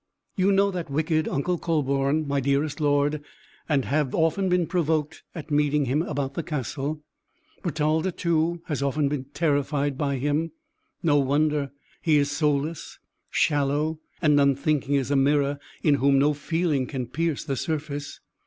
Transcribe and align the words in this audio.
"You 0.35 0.51
know 0.51 0.71
that 0.71 0.89
wicked 0.89 1.27
Uncle 1.27 1.59
Kühleborn, 1.59 2.25
my 2.25 2.39
dearest 2.39 2.79
lord, 2.81 3.23
and 3.69 3.85
have 3.85 4.15
often 4.15 4.49
been 4.49 4.65
provoked 4.65 5.21
at 5.35 5.51
meeting 5.51 5.85
him 5.85 6.01
about 6.01 6.33
the 6.33 6.41
castle. 6.41 7.03
Bertalda, 7.61 8.11
too, 8.11 8.63
has 8.65 8.79
been 8.79 8.87
often 8.87 9.23
terrified 9.35 9.99
by 9.99 10.17
him. 10.17 10.53
No 11.03 11.19
wonder; 11.19 11.69
he 12.01 12.17
is 12.17 12.31
soulless, 12.31 12.97
shallow, 13.29 13.99
and 14.23 14.41
unthinking 14.41 14.97
as 14.97 15.11
a 15.11 15.15
mirror, 15.15 15.59
in 15.83 15.93
whom 16.01 16.17
no 16.17 16.33
feeling 16.33 16.87
can 16.87 17.05
pierce 17.05 17.43
the 17.43 17.55
surface. 17.55 18.21